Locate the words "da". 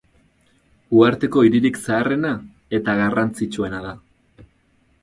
3.89-3.95